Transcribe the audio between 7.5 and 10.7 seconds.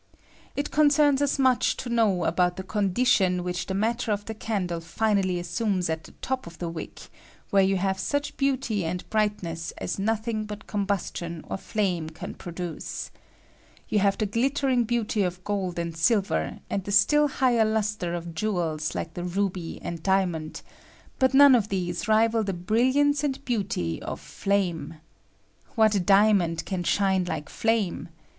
where you have such beauty and brightness as nothing but